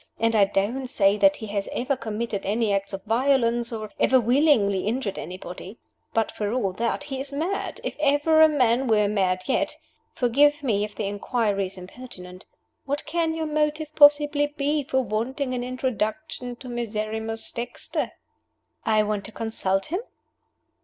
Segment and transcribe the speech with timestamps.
[0.19, 4.19] And I don't say that he has ever committed any acts of violence, or ever
[4.19, 5.77] willingly injured anybody.
[6.11, 9.77] But, for all that, he is mad, if ever a man were mad yet.
[10.15, 12.45] Forgive me if the inquiry is impertinent.
[12.85, 18.13] What can your motive possibly be for wanting an introduction to Miserrimus Dexter?"
[18.83, 19.99] "I want to consult him?"